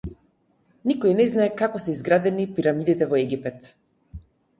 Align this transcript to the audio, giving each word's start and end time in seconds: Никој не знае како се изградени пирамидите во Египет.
Никој 0.91 1.11
не 1.19 1.27
знае 1.33 1.51
како 1.59 1.81
се 1.83 1.93
изградени 1.93 2.47
пирамидите 2.55 3.09
во 3.13 3.21
Египет. 3.25 3.69